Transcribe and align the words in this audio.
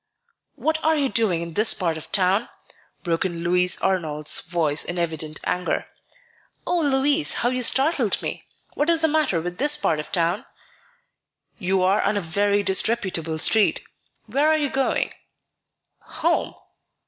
"What 0.55 0.83
are 0.83 0.95
you 0.95 1.09
doing 1.09 1.43
in 1.43 1.53
this 1.53 1.75
part 1.75 1.95
of 1.95 2.11
town?" 2.11 2.49
broke 3.03 3.23
in 3.23 3.43
Louis 3.43 3.77
Arnold's 3.77 4.39
voice 4.39 4.83
in 4.83 4.97
evident 4.97 5.39
anger. 5.43 5.85
"Oh, 6.65 6.79
Louis, 6.79 7.31
how 7.33 7.49
you 7.49 7.61
startled 7.61 8.19
me! 8.19 8.41
What 8.73 8.89
is 8.89 9.03
the 9.03 9.07
matter 9.07 9.39
with 9.39 9.59
this 9.59 9.77
part 9.77 9.99
of 9.99 10.11
town?" 10.11 10.43
"You 11.59 11.83
are 11.83 12.01
on 12.01 12.17
a 12.17 12.19
very 12.19 12.63
disreputable 12.63 13.37
street. 13.37 13.83
Where 14.25 14.47
are 14.47 14.57
you 14.57 14.71
going?" 14.71 15.11
"Home." 15.99 16.55